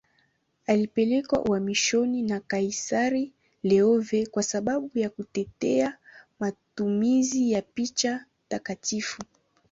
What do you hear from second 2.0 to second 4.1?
na kaisari Leo